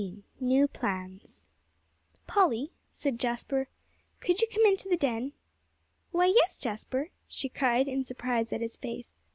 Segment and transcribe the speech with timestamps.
[0.01, 1.45] XVI NEW PLANS
[2.25, 3.67] "Polly," said Jasper,
[4.19, 5.33] "could you come into the den?"
[6.09, 9.19] "Why, yes, Jasper," she cried, in surprise at his face.